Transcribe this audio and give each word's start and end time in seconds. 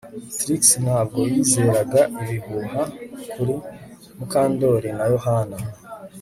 Trix 0.37 0.61
ntabwo 0.83 1.19
yizeraga 1.33 2.01
ibihuha 2.21 2.81
kuri 3.33 3.53
Mukandoli 4.17 4.89
na 4.97 5.05
Yohana 5.13 5.57